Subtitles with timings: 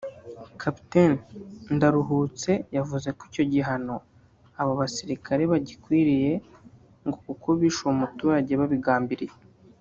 [0.59, 0.91] Capt
[1.75, 3.95] Ndaruhutse yavuze ko icyo gihano
[4.59, 6.31] abo basirikare bagikwiye
[7.05, 9.35] ngo kuko bishe uwo muturage babigambiriye